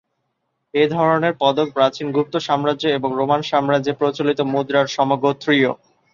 [0.73, 5.71] এ ধরনের পদক প্রাচীন গুপ্ত সাম্রাজ্য এবং রোমান সাম্রাজ্যে প্রচলিত মুদ্রার সমগোত্রীয়।